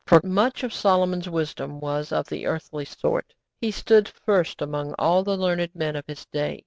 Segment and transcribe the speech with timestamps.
[0.07, 3.35] ]For much of Solomon's wisdom was of the earthly sort.
[3.59, 6.59] He stood first among all the learned men of his day.